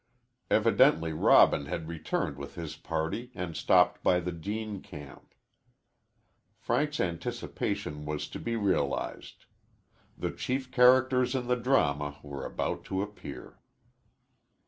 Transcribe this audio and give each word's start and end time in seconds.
Evidently 0.49 1.13
Robin 1.13 1.67
had 1.67 1.87
returned 1.87 2.35
with 2.35 2.55
his 2.55 2.75
party 2.75 3.29
and 3.35 3.55
stopped 3.55 4.01
by 4.01 4.19
the 4.19 4.31
Deane 4.31 4.81
camp. 4.81 5.35
Frank's 6.55 6.99
anticipation 6.99 8.03
was 8.03 8.27
to 8.27 8.39
be 8.39 8.55
realized. 8.55 9.45
The 10.17 10.31
chief 10.31 10.71
characters 10.71 11.35
in 11.35 11.45
the 11.45 11.55
drama 11.55 12.17
were 12.23 12.43
about 12.43 12.83
to 12.85 13.03
appear. 13.03 13.59